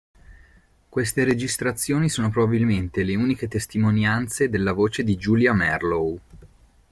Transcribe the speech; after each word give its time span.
Queste 0.89 1.23
registrazioni 1.25 2.09
sono 2.09 2.31
probabilmente 2.31 3.03
le 3.03 3.15
uniche 3.15 3.47
testimonianze 3.47 4.49
della 4.49 4.73
voce 4.73 5.03
di 5.03 5.15
Julia 5.15 5.53
Marlowe. 5.53 6.19